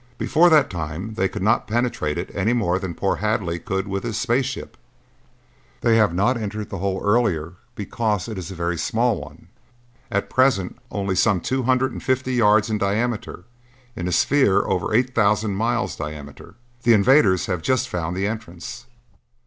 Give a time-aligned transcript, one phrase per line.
[0.17, 4.01] Before that time they could not penetrate it any more than poor Hadley could with
[4.03, 4.75] his space ship.
[5.81, 9.47] They have not entered the hole earlier because it is a very small one,
[10.09, 13.43] at present only some two hundred and fifty yards in diameter
[13.95, 16.55] in a sphere of over eight thousand miles diameter.
[16.81, 18.87] The invaders have just found the entrance."